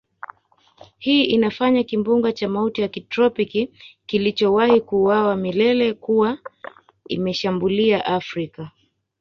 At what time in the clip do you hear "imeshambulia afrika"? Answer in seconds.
7.09-8.71